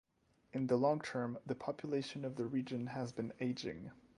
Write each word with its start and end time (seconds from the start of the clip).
In 0.51 0.65
the 0.65 0.77
long 0.77 0.99
term, 0.99 1.37
the 1.45 1.53
population 1.53 2.25
of 2.25 2.35
the 2.35 2.47
region 2.47 2.87
has 2.87 3.11
been 3.13 3.33
aging. 3.39 3.91